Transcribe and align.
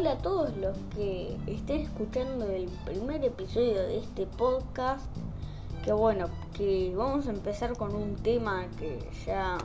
hola 0.00 0.12
a 0.12 0.18
todos 0.18 0.56
los 0.56 0.78
que 0.96 1.36
estén 1.46 1.82
escuchando 1.82 2.46
el 2.46 2.70
primer 2.86 3.22
episodio 3.22 3.82
de 3.82 3.98
este 3.98 4.24
podcast. 4.24 5.04
Que 5.84 5.92
bueno, 5.92 6.30
que 6.56 6.94
vamos 6.96 7.26
a 7.26 7.30
empezar 7.32 7.76
con 7.76 7.94
un 7.94 8.16
tema 8.16 8.64
que 8.78 8.98
ya 9.26 9.58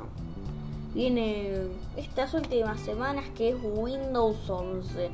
viene 0.93 1.67
estas 1.95 2.33
últimas 2.33 2.81
semanas, 2.81 3.23
que 3.37 3.51
es 3.51 3.55
Windows 3.63 4.49
11. 4.49 5.09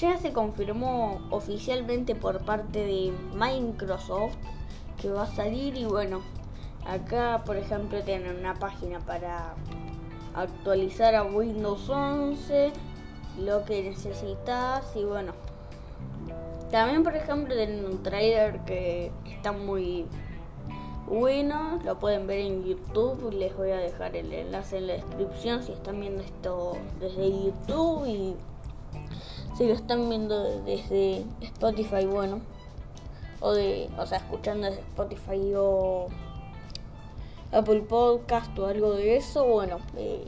Ya 0.00 0.16
se 0.18 0.32
confirmó 0.32 1.20
oficialmente 1.30 2.14
por 2.14 2.38
parte 2.44 2.86
de 2.86 3.12
Microsoft 3.34 4.36
que 5.02 5.10
va 5.10 5.24
a 5.24 5.34
salir 5.34 5.76
y 5.76 5.86
bueno, 5.86 6.20
acá 6.86 7.42
por 7.44 7.56
ejemplo 7.56 8.00
tienen 8.02 8.38
una 8.38 8.54
página 8.54 9.00
para 9.00 9.56
actualizar 10.36 11.16
a 11.16 11.24
Windows 11.24 11.88
11 11.88 12.93
lo 13.38 13.64
que 13.64 13.82
necesitas 13.82 14.84
y 14.94 15.04
bueno. 15.04 15.32
También 16.70 17.02
por 17.04 17.14
ejemplo 17.14 17.54
tienen 17.54 17.84
un 17.84 18.02
trailer 18.02 18.60
que 18.60 19.12
está 19.26 19.52
muy 19.52 20.06
bueno, 21.06 21.78
lo 21.84 21.98
pueden 21.98 22.26
ver 22.26 22.40
en 22.40 22.64
YouTube, 22.64 23.30
les 23.32 23.54
voy 23.56 23.70
a 23.70 23.76
dejar 23.76 24.16
el 24.16 24.32
enlace 24.32 24.78
en 24.78 24.86
la 24.86 24.94
descripción 24.94 25.62
si 25.62 25.72
están 25.72 26.00
viendo 26.00 26.22
esto 26.22 26.78
desde 26.98 27.30
YouTube 27.30 28.06
y 28.06 28.34
si 29.56 29.66
lo 29.66 29.74
están 29.74 30.08
viendo 30.08 30.62
desde 30.62 31.24
Spotify, 31.42 32.06
bueno, 32.06 32.40
o 33.40 33.52
de, 33.52 33.90
o 33.98 34.06
sea, 34.06 34.18
escuchando 34.18 34.66
desde 34.66 34.80
Spotify 34.80 35.52
o 35.54 36.08
Apple 37.52 37.82
Podcast 37.82 38.58
o 38.58 38.66
algo 38.66 38.94
de 38.94 39.16
eso, 39.16 39.44
bueno, 39.44 39.78
eh, 39.96 40.26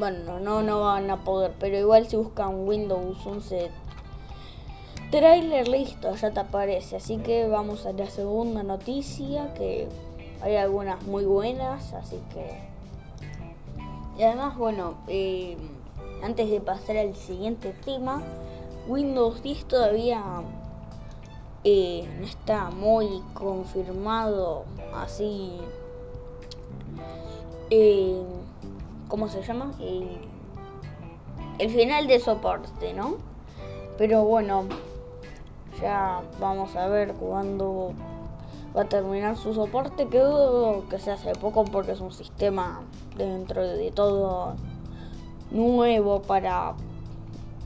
bueno, 0.00 0.40
no, 0.40 0.62
no 0.62 0.80
van 0.80 1.10
a 1.10 1.18
poder, 1.18 1.52
pero 1.60 1.78
igual 1.78 2.08
si 2.08 2.16
buscan 2.16 2.66
Windows 2.66 3.18
11 3.24 3.70
trailer, 5.10 5.68
listo, 5.68 6.14
ya 6.14 6.30
te 6.30 6.40
aparece. 6.40 6.96
Así 6.96 7.18
que 7.18 7.46
vamos 7.46 7.84
a 7.84 7.92
la 7.92 8.08
segunda 8.08 8.62
noticia, 8.62 9.52
que 9.54 9.88
hay 10.40 10.56
algunas 10.56 11.02
muy 11.02 11.24
buenas, 11.24 11.92
así 11.92 12.18
que... 12.32 12.58
Y 14.18 14.22
además, 14.22 14.56
bueno, 14.56 14.94
eh, 15.06 15.56
antes 16.22 16.50
de 16.50 16.60
pasar 16.60 16.96
al 16.96 17.14
siguiente 17.14 17.74
tema, 17.84 18.22
Windows 18.88 19.42
10 19.42 19.66
todavía 19.66 20.22
eh, 21.64 22.08
no 22.18 22.24
está 22.24 22.70
muy 22.70 23.22
confirmado 23.34 24.64
así. 24.94 25.58
Eh, 27.70 28.22
¿cómo 29.10 29.28
se 29.28 29.42
llama? 29.42 29.72
El, 31.58 31.68
final 31.68 32.06
de 32.06 32.20
soporte, 32.20 32.94
¿no? 32.94 33.16
Pero 33.98 34.24
bueno, 34.24 34.64
ya 35.82 36.22
vamos 36.40 36.74
a 36.76 36.86
ver 36.86 37.12
cuándo 37.14 37.92
va 38.74 38.82
a 38.82 38.84
terminar 38.86 39.36
su 39.36 39.52
soporte, 39.52 40.08
que 40.08 40.22
que 40.88 40.98
se 40.98 41.10
hace 41.10 41.32
poco 41.32 41.64
porque 41.64 41.92
es 41.92 42.00
un 42.00 42.12
sistema 42.12 42.80
dentro 43.16 43.62
de 43.66 43.90
todo 43.90 44.54
nuevo 45.50 46.22
para 46.22 46.74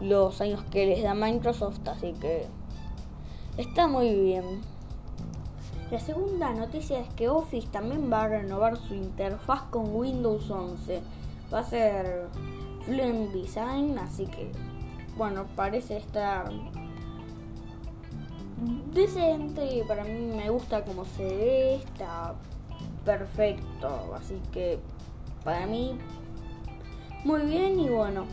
los 0.00 0.41
años 0.41 0.65
que 0.72 0.87
les 0.87 1.03
da 1.05 1.15
Microsoft, 1.15 1.87
así 1.87 2.15
que 2.15 2.47
está 3.59 3.87
muy 3.87 4.12
bien. 4.12 4.62
La 5.91 6.00
segunda 6.00 6.53
noticia 6.53 6.98
es 6.98 7.09
que 7.11 7.28
Office 7.28 7.69
también 7.69 8.11
va 8.11 8.25
a 8.25 8.28
renovar 8.28 8.77
su 8.77 8.95
interfaz 8.95 9.62
con 9.70 9.95
Windows 9.95 10.50
11 10.50 11.03
va 11.53 11.61
a 11.61 11.64
ser 11.64 12.28
Fluent 12.84 13.33
Design, 13.33 13.98
así 13.98 14.27
que 14.27 14.50
bueno, 15.17 15.47
parece 15.55 15.98
estar 15.98 16.50
decente, 18.93 19.84
para 19.87 20.04
mí 20.04 20.33
me 20.37 20.50
gusta 20.50 20.84
como 20.84 21.04
se 21.04 21.25
ve, 21.25 21.75
está 21.77 22.34
perfecto, 23.04 24.15
así 24.15 24.41
que 24.53 24.78
para 25.44 25.66
mí 25.66 25.99
muy 27.25 27.43
bien 27.43 27.78
y 27.81 27.88
bueno, 27.88 28.25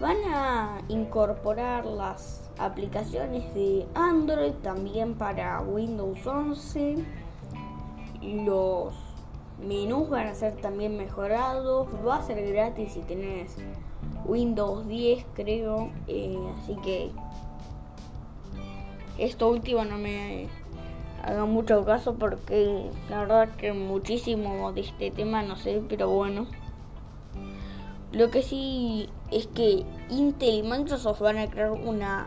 van 0.00 0.16
a 0.26 0.78
incorporar 0.88 1.84
las 1.84 2.50
aplicaciones 2.58 3.54
de 3.54 3.86
Android 3.94 4.52
también 4.62 5.14
para 5.14 5.60
Windows 5.60 6.26
11, 6.26 7.04
los 8.22 9.09
menús 9.66 10.08
van 10.08 10.26
a 10.26 10.34
ser 10.34 10.56
también 10.56 10.96
mejorados, 10.96 11.88
va 12.06 12.16
a 12.16 12.22
ser 12.22 12.52
gratis 12.52 12.92
si 12.92 13.00
tenés 13.00 13.56
Windows 14.24 14.86
10 14.86 15.24
creo, 15.34 15.90
eh, 16.06 16.38
así 16.58 16.76
que 16.82 17.10
esto 19.18 19.50
último 19.50 19.84
no 19.84 19.98
me 19.98 20.48
haga 21.22 21.44
mucho 21.44 21.84
caso 21.84 22.14
porque 22.14 22.90
la 23.08 23.20
verdad 23.20 23.48
que 23.56 23.72
muchísimo 23.72 24.72
de 24.72 24.80
este 24.82 25.10
tema 25.10 25.42
no 25.42 25.56
sé, 25.56 25.82
pero 25.88 26.08
bueno. 26.08 26.46
Lo 28.12 28.30
que 28.30 28.42
sí 28.42 29.08
es 29.30 29.46
que 29.46 29.84
Intel 30.08 30.54
y 30.54 30.62
Microsoft 30.62 31.20
van 31.20 31.38
a 31.38 31.48
crear 31.48 31.70
una 31.70 32.26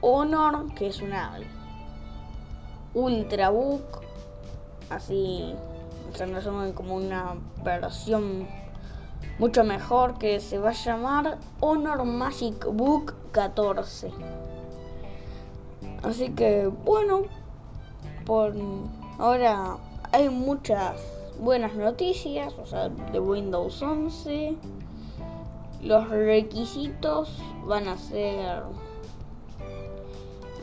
Honor, 0.00 0.74
que 0.74 0.86
es 0.86 1.02
una 1.02 1.38
Ultrabook, 2.94 4.02
así 4.90 5.54
se 6.14 6.26
resumen 6.26 6.72
como 6.72 6.96
una 6.96 7.34
versión 7.64 8.46
mucho 9.38 9.64
mejor 9.64 10.18
que 10.18 10.40
se 10.40 10.58
va 10.58 10.70
a 10.70 10.72
llamar 10.72 11.38
Honor 11.60 12.04
Magic 12.04 12.66
Book 12.66 13.14
14. 13.32 14.10
Así 16.02 16.30
que 16.30 16.66
bueno, 16.66 17.22
por 18.26 18.54
ahora 19.18 19.76
hay 20.12 20.28
muchas 20.28 21.00
buenas 21.40 21.74
noticias, 21.74 22.52
o 22.58 22.66
sea, 22.66 22.88
de 22.88 23.20
Windows 23.20 23.82
11. 23.82 24.56
Los 25.82 26.08
requisitos 26.08 27.36
van 27.66 27.88
a 27.88 27.96
ser 27.96 28.62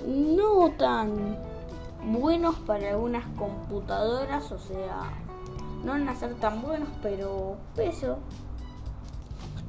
no 0.05 0.71
tan 0.77 1.37
buenos 2.05 2.55
para 2.59 2.91
algunas 2.91 3.25
computadoras, 3.37 4.51
o 4.51 4.59
sea, 4.59 5.11
no 5.83 5.93
van 5.93 6.09
a 6.09 6.15
ser 6.15 6.35
tan 6.35 6.61
buenos, 6.61 6.89
pero 7.01 7.57
eso. 7.77 8.17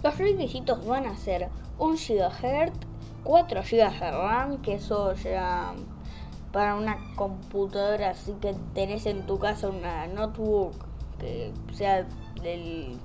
Los 0.03 0.19
requisitos 0.19 0.85
van 0.87 1.07
a 1.07 1.17
ser 1.17 1.49
1 1.79 1.95
GHz, 1.95 2.73
4 3.25 3.63
GB 3.63 4.01
de 4.01 4.11
RAM, 4.11 4.63
que 4.63 4.75
eso 4.75 5.15
ya 5.15 5.75
para 6.53 6.75
una 6.75 6.99
computadora 7.15 8.11
así 8.11 8.33
que 8.41 8.55
tenés 8.75 9.07
en 9.07 9.25
tu 9.25 9.39
casa 9.39 9.69
una 9.69 10.09
notebook 10.09 10.75
que 11.21 11.53
sea 11.73 12.07
del 12.43 12.99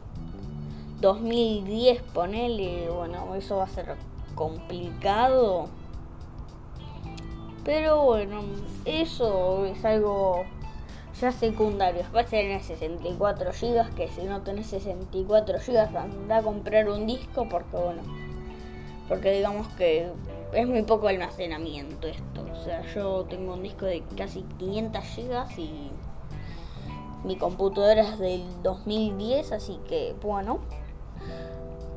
2010, 1.01 2.01
ponele, 2.13 2.89
bueno, 2.89 3.35
eso 3.35 3.57
va 3.57 3.65
a 3.65 3.69
ser 3.69 3.95
complicado. 4.33 5.67
Pero 7.63 8.03
bueno, 8.03 8.41
eso 8.85 9.65
es 9.65 9.83
algo 9.83 10.45
ya 11.19 11.31
secundarios. 11.31 12.07
Va 12.13 12.21
a 12.21 12.25
tener 12.25 12.61
64 12.61 13.51
GB, 13.51 13.95
que 13.95 14.07
si 14.09 14.23
no 14.23 14.41
tenés 14.41 14.67
64 14.67 15.59
GB 15.59 15.97
anda 15.97 16.37
a 16.37 16.41
comprar 16.41 16.89
un 16.89 17.07
disco 17.07 17.47
porque 17.49 17.77
bueno, 17.77 18.01
porque 19.07 19.31
digamos 19.31 19.67
que 19.69 20.11
es 20.53 20.67
muy 20.67 20.83
poco 20.83 21.07
almacenamiento 21.07 22.07
esto. 22.07 22.45
O 22.51 22.63
sea, 22.63 22.81
yo 22.93 23.25
tengo 23.25 23.53
un 23.53 23.63
disco 23.63 23.85
de 23.85 24.03
casi 24.17 24.43
500 24.57 25.03
GB 25.15 25.59
y 25.59 25.91
mi 27.23 27.37
computadora 27.37 28.01
es 28.01 28.19
del 28.19 28.43
2010, 28.61 29.51
así 29.51 29.79
que 29.87 30.15
bueno, 30.21 30.59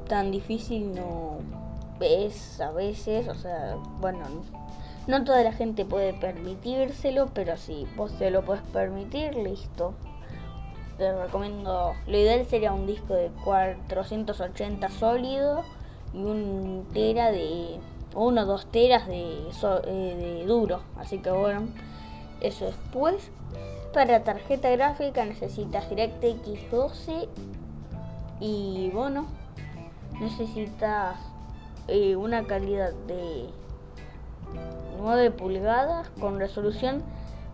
tan 0.09 0.31
difícil 0.31 0.95
no 0.95 1.39
es 2.01 2.61
a 2.61 2.71
veces, 2.71 3.29
o 3.29 3.35
sea, 3.35 3.77
bueno, 4.01 4.21
no 5.09 5.25
toda 5.25 5.43
la 5.43 5.53
gente 5.53 5.87
puede 5.87 6.13
permitírselo, 6.13 7.31
pero 7.33 7.57
si 7.57 7.87
vos 7.97 8.13
te 8.19 8.31
lo 8.31 8.45
puedes 8.45 8.63
permitir, 8.65 9.35
listo. 9.35 9.95
Te 10.99 11.13
recomiendo, 11.25 11.95
lo 12.07 12.19
ideal 12.19 12.45
sería 12.45 12.75
un 12.75 12.87
disco 12.87 13.15
de 13.15 13.31
480 13.43 14.89
sólido 14.91 15.65
y 16.13 16.19
un 16.19 16.87
tera 16.93 17.33
de, 17.33 17.81
uno 18.15 18.43
o 18.43 18.45
dos 18.45 18.67
teras 18.67 19.07
de, 19.07 19.49
eh, 19.87 20.17
de 20.19 20.45
duro. 20.47 20.81
Así 20.99 21.19
que 21.19 21.31
bueno, 21.31 21.69
eso 22.43 22.67
después. 22.67 23.31
Para 23.95 24.23
tarjeta 24.23 24.69
gráfica 24.69 25.25
necesitas 25.25 25.89
DirectX 25.89 26.71
12 26.71 27.29
y 28.41 28.91
bueno, 28.93 29.27
necesitas 30.21 31.17
eh, 31.87 32.15
una 32.15 32.45
calidad 32.45 32.93
de 33.07 33.49
9 34.99 35.31
pulgadas 35.31 36.11
con 36.21 36.39
resolución 36.39 37.03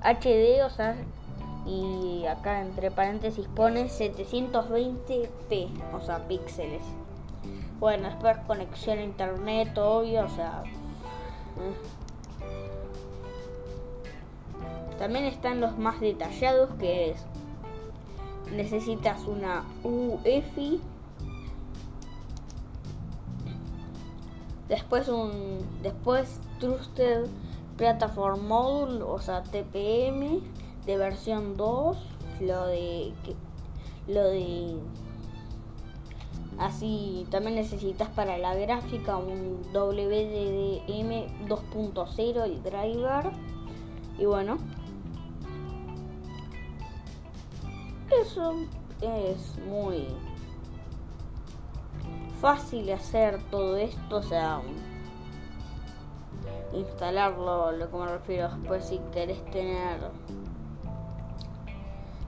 HD, 0.02 0.64
o 0.64 0.70
sea, 0.70 0.96
y 1.66 2.26
acá 2.26 2.60
entre 2.60 2.90
paréntesis 2.90 3.46
pone 3.48 3.84
720p, 3.86 5.68
o 5.94 6.00
sea, 6.00 6.26
píxeles. 6.26 6.82
Bueno, 7.78 8.08
después 8.08 8.36
conexión 8.46 8.98
a 8.98 9.02
internet, 9.02 9.76
obvio, 9.78 10.24
o 10.24 10.28
sea. 10.28 10.62
eh. 10.64 11.74
También 14.98 15.24
están 15.24 15.60
los 15.60 15.76
más 15.76 16.00
detallados 16.00 16.70
que 16.78 17.10
es 17.10 17.26
necesitas 18.52 19.26
una 19.26 19.64
UEFI 19.82 20.80
después 24.68 25.08
un 25.08 25.66
después 25.82 26.40
Trusted 26.58 27.26
Platform 27.76 28.46
Module 28.46 29.02
o 29.02 29.18
sea 29.18 29.42
TPM 29.42 30.40
de 30.86 30.96
versión 30.96 31.56
2 31.56 31.98
lo 32.40 32.66
de 32.66 33.12
que- 33.24 33.36
lo 34.12 34.24
de 34.24 34.76
así 36.58 37.26
también 37.30 37.56
necesitas 37.56 38.08
para 38.10 38.38
la 38.38 38.54
gráfica 38.54 39.16
un 39.16 39.62
WDM 39.72 41.26
2.0 41.48 42.44
el 42.44 42.62
driver 42.62 43.32
y 44.18 44.26
bueno. 44.26 44.58
Eso 48.22 48.54
es 49.00 49.58
muy 49.66 50.06
fácil 52.44 52.92
hacer 52.92 53.40
todo 53.50 53.78
esto, 53.78 54.16
o 54.16 54.22
sea, 54.22 54.60
instalarlo, 56.74 57.72
lo 57.72 57.90
que 57.90 57.96
me 57.96 58.06
refiero 58.06 58.50
después 58.50 58.84
si 58.84 58.98
querés 59.14 59.42
tener 59.46 59.98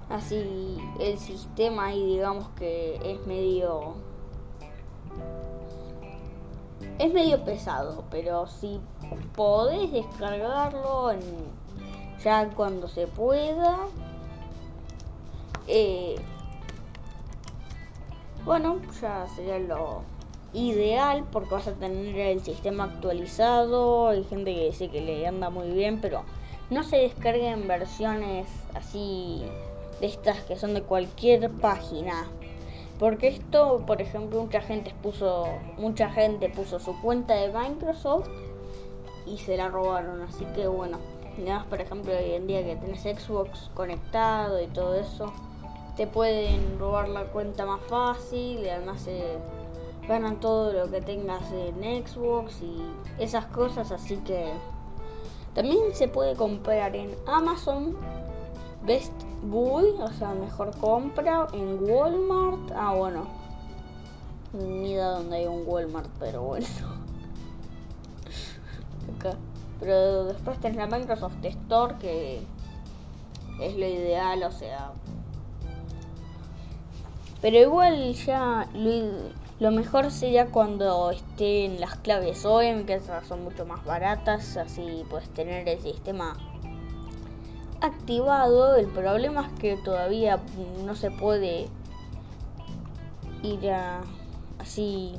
así 0.09 0.79
el 1.01 1.19
sistema 1.19 1.93
y 1.93 2.03
digamos 2.07 2.49
que 2.57 2.99
es 3.05 3.27
medio 3.27 3.97
es 6.99 7.13
medio 7.13 7.45
pesado, 7.45 8.03
pero 8.11 8.47
si 8.47 8.81
podés 9.35 9.93
descargarlo 9.93 11.11
en, 11.11 11.21
ya 12.25 12.49
cuando 12.57 12.89
se 12.89 13.07
pueda, 13.07 13.81
eh, 15.67 16.15
bueno, 18.47 18.81
ya 19.03 19.27
sería 19.35 19.59
lo 19.59 20.03
ideal 20.53 21.25
porque 21.33 21.55
vas 21.55 21.67
a 21.67 21.75
tener 21.75 22.17
el 22.17 22.41
sistema 22.41 22.85
actualizado. 22.85 24.09
Hay 24.09 24.23
gente 24.25 24.55
que 24.55 24.67
dice 24.67 24.89
que 24.89 25.01
le 25.01 25.27
anda 25.27 25.51
muy 25.51 25.71
bien, 25.71 26.01
pero 26.01 26.23
no 26.71 26.85
se 26.85 26.97
descarguen 26.99 27.67
versiones 27.67 28.47
así 28.75 29.43
de 30.01 30.07
estas 30.07 30.39
que 30.43 30.57
son 30.57 30.75
de 30.75 30.83
cualquier 30.83 31.51
página. 31.51 32.29
Porque 33.01 33.29
esto, 33.29 33.83
por 33.85 34.01
ejemplo, 34.01 34.41
mucha 34.41 34.61
gente 34.61 34.95
puso, 35.03 35.49
mucha 35.77 36.09
gente 36.09 36.49
puso 36.49 36.79
su 36.79 36.99
cuenta 37.03 37.35
de 37.35 37.53
Microsoft 37.53 38.29
y 39.27 39.39
se 39.39 39.57
la 39.57 39.69
robaron. 39.69 40.23
Así 40.23 40.45
que 40.55 40.69
bueno, 40.69 40.99
además 41.35 41.67
por 41.67 41.81
ejemplo 41.81 42.13
hoy 42.17 42.35
en 42.35 42.47
día 42.47 42.65
que 42.65 42.77
tenés 42.77 43.03
Xbox 43.03 43.71
conectado 43.75 44.63
y 44.63 44.69
todo 44.69 44.95
eso, 44.95 45.33
te 45.97 46.07
pueden 46.07 46.79
robar 46.79 47.09
la 47.09 47.25
cuenta 47.25 47.65
más 47.65 47.81
fácil 47.89 48.61
y 48.61 48.69
además 48.69 49.01
se 49.01 49.39
ganan 50.07 50.39
todo 50.41 50.73
lo 50.73 50.91
que 50.91 51.01
tengas 51.01 51.43
en 51.53 52.07
Xbox 52.07 52.61
y 52.63 52.83
esas 53.19 53.47
cosas. 53.47 53.91
Así 53.91 54.17
que 54.19 54.53
también 55.55 55.95
se 55.95 56.09
puede 56.09 56.37
comprar 56.37 56.95
en 56.95 57.15
Amazon 57.27 57.97
Best 58.85 59.13
Buy, 59.43 59.91
o 60.01 60.13
sea, 60.13 60.35
mejor 60.35 60.77
compra 60.79 61.49
en 61.53 61.89
Walmart. 61.89 62.73
Ah, 62.77 62.95
bueno. 62.95 63.27
Ni 64.53 64.93
idea 64.93 65.09
dónde 65.09 65.37
hay 65.37 65.47
un 65.47 65.65
Walmart, 65.67 66.11
pero 66.19 66.43
bueno. 66.43 66.67
Pero 69.79 70.25
después 70.25 70.59
tenés 70.61 70.79
la 70.79 70.87
Microsoft 70.87 71.35
Store 71.43 71.97
que 71.99 72.41
es 73.61 73.77
lo 73.77 73.87
ideal, 73.87 74.43
o 74.43 74.51
sea. 74.51 74.93
Pero 77.47 77.59
igual 77.59 78.13
ya 78.15 78.69
lo, 79.61 79.71
mejor 79.71 80.11
sería 80.11 80.47
cuando 80.47 81.13
estén 81.13 81.81
las 81.81 81.95
claves 81.95 82.45
OEM, 82.45 82.87
que 82.87 82.95
esas 82.95 83.25
son 83.25 83.45
mucho 83.45 83.65
más 83.65 83.85
baratas, 83.85 84.57
así 84.57 85.05
puedes 85.09 85.29
tener 85.29 85.69
el 85.69 85.81
sistema 85.81 86.37
activado. 87.81 88.75
El 88.75 88.89
problema 88.89 89.43
es 89.47 89.61
que 89.61 89.77
todavía 89.77 90.41
no 90.85 90.97
se 90.97 91.13
puede 91.13 91.69
ir 93.45 93.71
a 93.71 94.01
así 94.59 95.15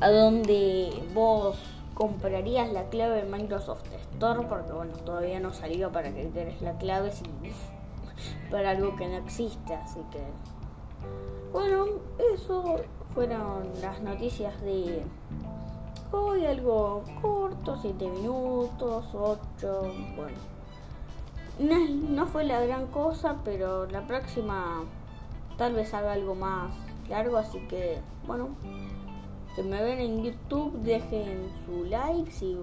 a 0.00 0.10
donde 0.10 0.92
vos 1.12 1.56
comprarías 1.94 2.72
la 2.72 2.84
clave 2.84 3.22
en 3.22 3.32
Microsoft 3.32 3.82
Store 4.12 4.46
porque 4.48 4.70
bueno 4.70 4.92
todavía 4.98 5.40
no 5.40 5.52
salió 5.52 5.90
para 5.90 6.14
que 6.14 6.28
quieres 6.28 6.62
la 6.62 6.78
clave 6.78 7.10
si, 7.10 7.24
para 8.52 8.70
algo 8.70 8.94
que 8.96 9.08
no 9.08 9.16
existe 9.16 9.74
así 9.74 10.00
que 10.12 10.22
bueno 11.52 11.86
eso 12.34 12.76
fueron 13.14 13.70
las 13.80 14.00
noticias 14.02 14.60
de 14.60 15.02
hoy 16.12 16.44
algo 16.44 17.02
corto 17.22 17.78
7 17.80 18.08
minutos 18.08 19.06
8 19.14 19.92
bueno. 20.16 20.36
No, 21.58 21.76
no 21.88 22.26
fue 22.26 22.44
la 22.44 22.60
gran 22.60 22.86
cosa 22.88 23.36
pero 23.42 23.86
la 23.86 24.06
próxima 24.06 24.84
tal 25.56 25.72
vez 25.72 25.92
haga 25.94 26.12
algo 26.12 26.34
más 26.34 26.72
largo 27.08 27.38
así 27.38 27.58
que 27.68 27.98
bueno 28.26 28.50
si 29.56 29.62
me 29.62 29.82
ven 29.82 29.98
en 29.98 30.22
YouTube 30.22 30.72
dejen 30.82 31.50
su 31.64 31.84
like 31.84 32.30
si 32.30 32.56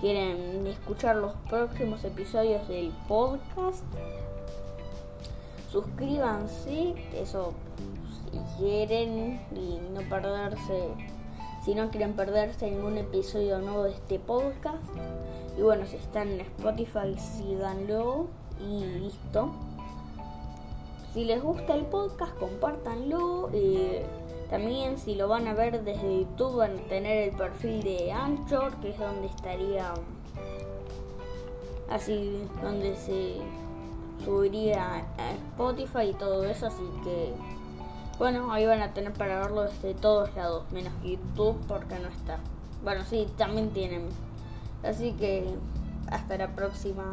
quieren 0.00 0.66
escuchar 0.66 1.16
los 1.16 1.32
próximos 1.48 2.04
episodios 2.04 2.66
del 2.68 2.92
podcast 3.08 3.84
suscríbanse 5.72 6.94
eso 7.14 7.54
si 8.30 8.38
quieren 8.58 9.40
y 9.56 9.80
no 9.94 10.02
perderse 10.08 10.88
si 11.64 11.74
no 11.74 11.90
quieren 11.90 12.12
perderse 12.12 12.70
ningún 12.70 12.98
episodio 12.98 13.58
nuevo 13.60 13.84
de 13.84 13.92
este 13.92 14.18
podcast. 14.18 14.82
Y 15.56 15.62
bueno 15.62 15.86
si 15.86 15.96
están 15.96 16.28
en 16.28 16.40
Spotify 16.40 17.16
síganlo 17.18 18.26
y 18.60 18.84
listo. 18.84 19.50
Si 21.14 21.24
les 21.24 21.42
gusta 21.42 21.74
el 21.74 21.86
podcast 21.86 22.36
compártanlo 22.38 23.48
eh, 23.52 24.04
también 24.50 24.98
si 24.98 25.14
lo 25.14 25.28
van 25.28 25.48
a 25.48 25.54
ver 25.54 25.82
desde 25.82 26.20
YouTube 26.20 26.56
van 26.56 26.78
a 26.78 26.82
tener 26.88 27.28
el 27.30 27.36
perfil 27.36 27.82
de 27.82 28.12
Anchor, 28.12 28.74
que 28.80 28.90
es 28.90 28.98
donde 28.98 29.28
estaría 29.28 29.94
así, 31.88 32.42
donde 32.62 32.94
se 32.96 33.36
subiría 34.24 35.04
a 35.18 35.30
Spotify 35.32 36.10
y 36.10 36.14
todo 36.14 36.44
eso, 36.44 36.66
así 36.66 36.84
que 37.04 37.32
bueno, 38.18 38.52
ahí 38.52 38.66
van 38.66 38.82
a 38.82 38.92
tener 38.92 39.12
para 39.12 39.40
verlo 39.40 39.62
desde 39.62 39.94
todos 39.94 40.34
lados, 40.36 40.64
menos 40.70 40.92
YouTube 41.02 41.58
porque 41.66 41.98
no 41.98 42.08
está. 42.08 42.38
Bueno, 42.84 43.04
sí, 43.04 43.26
también 43.36 43.70
tienen. 43.70 44.08
Así 44.84 45.12
que 45.14 45.54
hasta 46.08 46.36
la 46.36 46.54
próxima. 46.54 47.04